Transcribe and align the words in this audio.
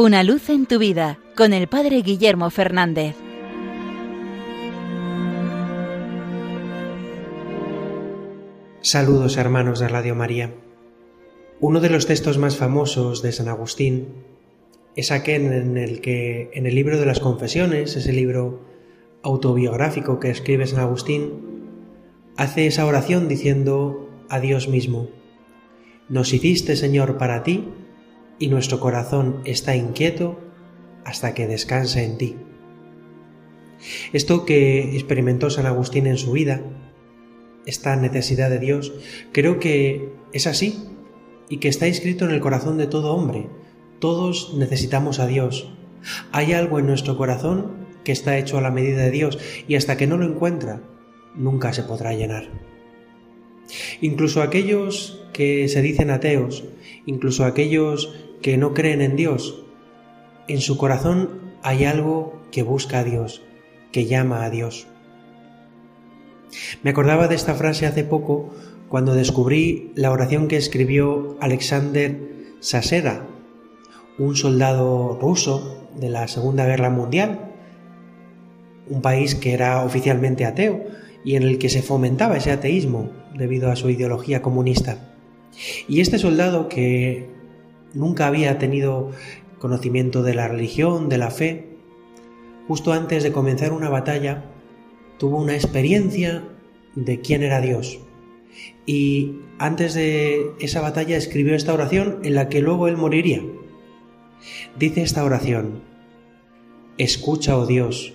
Una 0.00 0.22
luz 0.22 0.48
en 0.48 0.66
tu 0.66 0.78
vida 0.78 1.18
con 1.36 1.52
el 1.52 1.66
Padre 1.66 2.02
Guillermo 2.02 2.50
Fernández. 2.50 3.16
Saludos 8.80 9.36
hermanos 9.36 9.80
de 9.80 9.88
Radio 9.88 10.14
María. 10.14 10.54
Uno 11.58 11.80
de 11.80 11.90
los 11.90 12.06
textos 12.06 12.38
más 12.38 12.56
famosos 12.56 13.22
de 13.22 13.32
San 13.32 13.48
Agustín 13.48 14.06
es 14.94 15.10
aquel 15.10 15.52
en 15.52 15.76
el 15.76 16.00
que 16.00 16.50
en 16.52 16.68
el 16.68 16.76
libro 16.76 16.96
de 16.96 17.04
las 17.04 17.18
confesiones, 17.18 17.96
ese 17.96 18.12
libro 18.12 18.60
autobiográfico 19.24 20.20
que 20.20 20.30
escribe 20.30 20.68
San 20.68 20.78
Agustín, 20.78 21.66
hace 22.36 22.68
esa 22.68 22.86
oración 22.86 23.26
diciendo 23.26 24.08
a 24.28 24.38
Dios 24.38 24.68
mismo, 24.68 25.08
Nos 26.08 26.32
hiciste 26.32 26.76
Señor 26.76 27.18
para 27.18 27.42
ti 27.42 27.64
y 28.38 28.48
nuestro 28.48 28.80
corazón 28.80 29.40
está 29.44 29.76
inquieto 29.76 30.38
hasta 31.04 31.34
que 31.34 31.46
descanse 31.46 32.04
en 32.04 32.18
ti. 32.18 32.36
Esto 34.12 34.44
que 34.44 34.94
experimentó 34.94 35.50
San 35.50 35.66
Agustín 35.66 36.06
en 36.06 36.18
su 36.18 36.32
vida, 36.32 36.60
esta 37.66 37.96
necesidad 37.96 38.50
de 38.50 38.58
Dios, 38.58 38.92
creo 39.32 39.58
que 39.58 40.12
es 40.32 40.46
así 40.46 40.84
y 41.48 41.58
que 41.58 41.68
está 41.68 41.86
inscrito 41.86 42.24
en 42.24 42.32
el 42.32 42.40
corazón 42.40 42.78
de 42.78 42.86
todo 42.86 43.14
hombre. 43.14 43.48
Todos 44.00 44.54
necesitamos 44.56 45.18
a 45.18 45.26
Dios. 45.26 45.72
Hay 46.32 46.52
algo 46.52 46.78
en 46.78 46.86
nuestro 46.86 47.16
corazón 47.16 47.86
que 48.04 48.12
está 48.12 48.38
hecho 48.38 48.58
a 48.58 48.62
la 48.62 48.70
medida 48.70 49.02
de 49.02 49.10
Dios 49.10 49.38
y 49.66 49.74
hasta 49.74 49.96
que 49.96 50.06
no 50.06 50.16
lo 50.16 50.24
encuentra, 50.24 50.82
nunca 51.34 51.72
se 51.72 51.82
podrá 51.82 52.14
llenar. 52.14 52.48
Incluso 54.00 54.42
aquellos 54.42 55.24
que 55.32 55.68
se 55.68 55.82
dicen 55.82 56.10
ateos, 56.10 56.64
incluso 57.06 57.44
aquellos 57.44 58.27
que 58.42 58.56
no 58.56 58.74
creen 58.74 59.00
en 59.00 59.16
Dios, 59.16 59.64
en 60.48 60.60
su 60.60 60.78
corazón 60.78 61.52
hay 61.62 61.84
algo 61.84 62.40
que 62.50 62.62
busca 62.62 63.00
a 63.00 63.04
Dios, 63.04 63.42
que 63.92 64.06
llama 64.06 64.44
a 64.44 64.50
Dios. 64.50 64.86
Me 66.82 66.90
acordaba 66.90 67.28
de 67.28 67.34
esta 67.34 67.54
frase 67.54 67.86
hace 67.86 68.04
poco 68.04 68.50
cuando 68.88 69.14
descubrí 69.14 69.92
la 69.94 70.10
oración 70.10 70.48
que 70.48 70.56
escribió 70.56 71.36
Alexander 71.40 72.18
Sasera, 72.60 73.26
un 74.18 74.34
soldado 74.34 75.18
ruso 75.20 75.86
de 75.96 76.08
la 76.08 76.26
Segunda 76.28 76.64
Guerra 76.64 76.90
Mundial, 76.90 77.52
un 78.88 79.02
país 79.02 79.34
que 79.34 79.52
era 79.52 79.84
oficialmente 79.84 80.46
ateo 80.46 80.84
y 81.24 81.36
en 81.36 81.42
el 81.42 81.58
que 81.58 81.68
se 81.68 81.82
fomentaba 81.82 82.38
ese 82.38 82.50
ateísmo 82.50 83.10
debido 83.34 83.70
a 83.70 83.76
su 83.76 83.90
ideología 83.90 84.40
comunista. 84.40 85.14
Y 85.86 86.00
este 86.00 86.18
soldado 86.18 86.68
que 86.68 87.37
nunca 87.94 88.26
había 88.26 88.58
tenido 88.58 89.10
conocimiento 89.58 90.22
de 90.22 90.34
la 90.34 90.48
religión, 90.48 91.08
de 91.08 91.18
la 91.18 91.30
fe, 91.30 91.76
justo 92.66 92.92
antes 92.92 93.22
de 93.22 93.32
comenzar 93.32 93.72
una 93.72 93.88
batalla, 93.88 94.44
tuvo 95.18 95.38
una 95.38 95.54
experiencia 95.54 96.44
de 96.94 97.20
quién 97.20 97.42
era 97.42 97.60
Dios. 97.60 97.98
Y 98.86 99.40
antes 99.58 99.94
de 99.94 100.52
esa 100.60 100.80
batalla 100.80 101.16
escribió 101.16 101.54
esta 101.54 101.74
oración 101.74 102.20
en 102.22 102.34
la 102.34 102.48
que 102.48 102.60
luego 102.60 102.88
él 102.88 102.96
moriría. 102.96 103.42
Dice 104.78 105.02
esta 105.02 105.24
oración, 105.24 105.82
Escucha, 106.96 107.56
oh 107.56 107.66
Dios, 107.66 108.14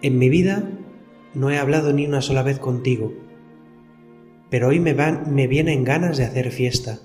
en 0.00 0.18
mi 0.18 0.30
vida 0.30 0.70
no 1.34 1.50
he 1.50 1.58
hablado 1.58 1.92
ni 1.92 2.06
una 2.06 2.22
sola 2.22 2.42
vez 2.42 2.58
contigo, 2.58 3.12
pero 4.50 4.68
hoy 4.68 4.80
me, 4.80 4.94
van, 4.94 5.34
me 5.34 5.46
vienen 5.46 5.84
ganas 5.84 6.16
de 6.16 6.24
hacer 6.24 6.50
fiesta 6.50 7.00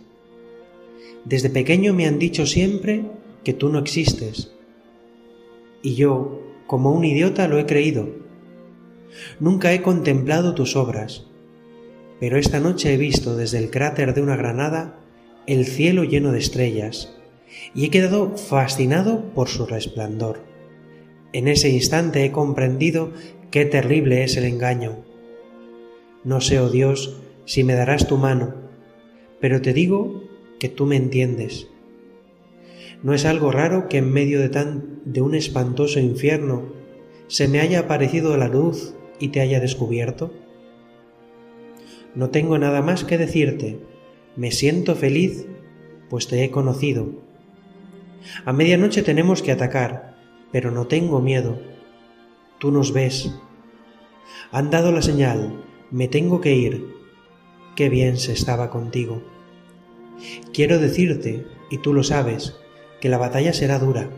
desde 1.28 1.50
pequeño 1.50 1.94
me 1.94 2.08
han 2.08 2.20
dicho 2.20 2.46
siempre 2.46 3.04
que 3.44 3.52
tú 3.52 3.68
no 3.68 3.80
existes. 3.80 4.54
Y 5.82 5.96
yo, 5.96 6.42
como 6.68 6.94
un 6.94 7.04
idiota, 7.04 7.50
lo 7.50 7.60
he 7.60 7.66
creído. 7.66 8.08
Nunca 9.42 9.74
he 9.74 9.82
contemplado 9.82 10.56
tus 10.56 10.78
obras, 10.78 11.26
pero 12.22 12.38
esta 12.38 12.62
noche 12.62 12.94
he 12.94 12.98
visto 12.98 13.36
desde 13.36 13.58
el 13.58 13.70
cráter 13.70 14.14
de 14.14 14.22
una 14.22 14.38
granada 14.38 15.00
el 15.48 15.66
cielo 15.66 16.06
lleno 16.06 16.32
de 16.32 16.40
estrellas, 16.40 17.14
y 17.76 17.86
he 17.86 17.90
quedado 17.90 18.38
fascinado 18.38 19.34
por 19.34 19.50
su 19.50 19.66
resplandor. 19.66 20.44
En 21.34 21.50
ese 21.50 21.70
instante 21.70 22.24
he 22.24 22.32
comprendido 22.32 23.12
qué 23.52 23.66
terrible 23.66 24.24
es 24.24 24.38
el 24.38 24.46
engaño. 24.46 25.04
No 26.24 26.40
sé, 26.40 26.60
oh 26.60 26.70
Dios, 26.70 27.18
si 27.44 27.66
me 27.66 27.74
darás 27.74 28.08
tu 28.08 28.18
mano, 28.18 28.56
pero 29.42 29.62
te 29.62 29.74
digo 29.74 30.27
que 30.60 30.70
tú 30.70 30.86
me 30.86 30.96
entiendes. 30.96 31.68
No 33.04 33.14
es 33.14 33.26
algo 33.26 33.52
raro 33.52 33.90
que 33.90 33.98
en 33.98 34.12
medio 34.12 34.40
de 34.40 34.50
tan 34.50 35.02
de 35.06 35.22
un 35.22 35.36
espantoso 35.36 36.00
infierno 36.00 36.74
se 37.28 37.48
me 37.48 37.60
haya 37.60 37.80
aparecido 37.82 38.36
la 38.38 38.48
luz 38.48 38.96
y 39.20 39.30
te 39.30 39.42
haya 39.42 39.60
descubierto. 39.60 40.34
No 42.16 42.30
tengo 42.30 42.58
nada 42.58 42.82
más 42.82 43.04
que 43.04 43.18
decirte. 43.18 43.80
Me 44.36 44.52
siento 44.52 44.96
feliz, 44.96 45.46
pues 46.10 46.28
te 46.28 46.44
he 46.44 46.52
conocido. 46.52 47.12
A 48.46 48.54
medianoche 48.54 49.04
tenemos 49.04 49.42
que 49.42 49.52
atacar, 49.52 50.18
pero 50.52 50.72
no 50.72 50.88
tengo 50.88 51.22
miedo. 51.22 51.60
Tú 52.60 52.72
nos 52.72 52.94
ves. 52.94 53.32
Han 54.52 54.72
dado 54.72 54.92
la 54.92 55.02
señal, 55.02 55.64
me 55.92 56.08
tengo 56.08 56.42
que 56.42 56.56
ir. 56.56 56.96
Qué 57.76 57.90
bien 57.90 58.18
se 58.18 58.34
estaba 58.34 58.70
contigo. 58.70 59.22
Quiero 60.54 60.80
decirte, 60.80 61.46
y 61.70 61.80
tú 61.80 61.94
lo 61.94 62.04
sabes, 62.04 62.56
que 63.00 63.10
la 63.10 63.18
batalla 63.18 63.54
será 63.54 63.80
dura. 63.80 64.10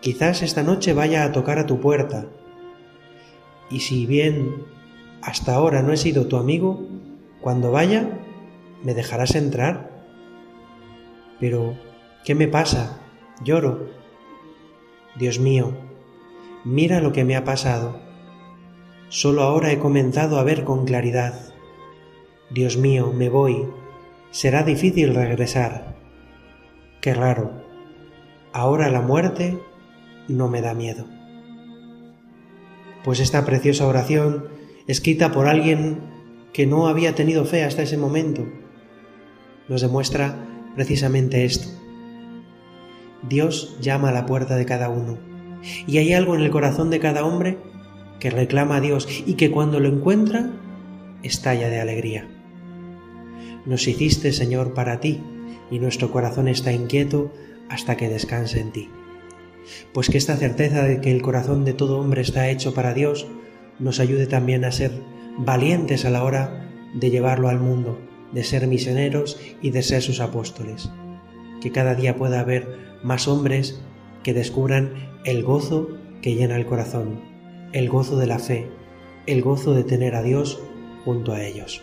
Quizás 0.00 0.42
esta 0.42 0.62
noche 0.62 0.92
vaya 0.92 1.24
a 1.24 1.32
tocar 1.32 1.58
a 1.58 1.66
tu 1.66 1.80
puerta. 1.80 2.26
Y 3.70 3.80
si 3.80 4.06
bien 4.06 4.64
hasta 5.22 5.54
ahora 5.54 5.82
no 5.82 5.92
he 5.92 5.96
sido 5.96 6.26
tu 6.26 6.36
amigo, 6.36 6.86
cuando 7.40 7.72
vaya, 7.72 8.20
¿me 8.82 8.94
dejarás 8.94 9.34
entrar? 9.34 10.04
Pero, 11.40 11.76
¿qué 12.24 12.34
me 12.34 12.48
pasa? 12.48 13.00
Lloro. 13.44 13.88
Dios 15.18 15.38
mío, 15.38 15.72
mira 16.64 17.00
lo 17.00 17.12
que 17.12 17.24
me 17.24 17.36
ha 17.36 17.44
pasado. 17.44 18.00
Solo 19.08 19.42
ahora 19.42 19.72
he 19.72 19.78
comenzado 19.78 20.38
a 20.38 20.44
ver 20.44 20.64
con 20.64 20.84
claridad. 20.84 21.54
Dios 22.50 22.76
mío, 22.76 23.12
me 23.14 23.28
voy, 23.28 23.66
será 24.30 24.62
difícil 24.62 25.14
regresar. 25.14 25.96
Qué 27.00 27.14
raro. 27.14 27.64
Ahora 28.52 28.90
la 28.90 29.00
muerte 29.00 29.58
no 30.28 30.48
me 30.48 30.60
da 30.60 30.74
miedo. 30.74 31.06
Pues 33.04 33.20
esta 33.20 33.44
preciosa 33.44 33.86
oración, 33.86 34.46
escrita 34.86 35.30
por 35.30 35.46
alguien 35.46 36.00
que 36.52 36.66
no 36.66 36.88
había 36.88 37.14
tenido 37.14 37.44
fe 37.44 37.64
hasta 37.64 37.82
ese 37.82 37.96
momento, 37.96 38.46
nos 39.68 39.80
demuestra 39.80 40.36
precisamente 40.74 41.44
esto. 41.44 41.68
Dios 43.28 43.76
llama 43.80 44.08
a 44.08 44.12
la 44.12 44.26
puerta 44.26 44.56
de 44.56 44.66
cada 44.66 44.88
uno 44.88 45.18
y 45.86 45.98
hay 45.98 46.12
algo 46.12 46.34
en 46.34 46.42
el 46.42 46.50
corazón 46.50 46.90
de 46.90 47.00
cada 47.00 47.24
hombre 47.24 47.58
que 48.20 48.30
reclama 48.30 48.76
a 48.76 48.80
Dios 48.80 49.08
y 49.26 49.34
que 49.34 49.50
cuando 49.50 49.80
lo 49.80 49.88
encuentra 49.88 50.50
estalla 51.22 51.68
de 51.68 51.80
alegría. 51.80 52.28
Nos 53.64 53.86
hiciste, 53.88 54.32
Señor, 54.32 54.74
para 54.74 55.00
ti, 55.00 55.20
y 55.70 55.78
nuestro 55.78 56.10
corazón 56.10 56.48
está 56.48 56.72
inquieto 56.72 57.32
hasta 57.68 57.96
que 57.96 58.08
descanse 58.08 58.60
en 58.60 58.72
ti. 58.72 58.88
Pues 59.92 60.08
que 60.08 60.18
esta 60.18 60.36
certeza 60.36 60.84
de 60.84 61.00
que 61.00 61.10
el 61.10 61.22
corazón 61.22 61.64
de 61.64 61.72
todo 61.72 61.98
hombre 61.98 62.22
está 62.22 62.48
hecho 62.50 62.74
para 62.74 62.94
Dios 62.94 63.26
nos 63.78 64.00
ayude 64.00 64.26
también 64.26 64.64
a 64.64 64.72
ser 64.72 64.92
valientes 65.38 66.04
a 66.04 66.10
la 66.10 66.22
hora 66.22 66.70
de 66.94 67.10
llevarlo 67.10 67.48
al 67.48 67.60
mundo, 67.60 67.98
de 68.32 68.44
ser 68.44 68.66
misioneros 68.66 69.38
y 69.60 69.70
de 69.70 69.82
ser 69.82 70.02
sus 70.02 70.20
apóstoles. 70.20 70.90
Que 71.60 71.72
cada 71.72 71.94
día 71.94 72.16
pueda 72.16 72.40
haber 72.40 72.78
más 73.02 73.28
hombres 73.28 73.80
que 74.22 74.34
descubran 74.34 74.94
el 75.24 75.42
gozo 75.42 75.88
que 76.22 76.34
llena 76.34 76.56
el 76.56 76.66
corazón, 76.66 77.20
el 77.72 77.88
gozo 77.88 78.16
de 78.16 78.26
la 78.26 78.38
fe, 78.38 78.68
el 79.26 79.42
gozo 79.42 79.74
de 79.74 79.84
tener 79.84 80.14
a 80.14 80.22
Dios 80.22 80.60
junto 81.04 81.32
a 81.32 81.42
ellos. 81.42 81.82